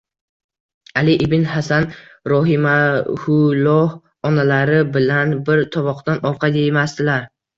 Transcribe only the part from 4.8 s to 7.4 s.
bilan bir tovoqdan ovqat yemasdilar